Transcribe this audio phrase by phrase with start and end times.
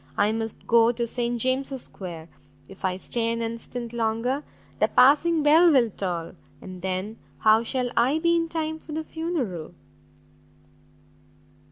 [0.17, 2.27] I must go to St James's square,
[2.67, 4.43] if I stay an instant longer,
[4.79, 9.03] the passing bell will toll, and then how shall I be in time for the
[9.03, 9.75] funeral?"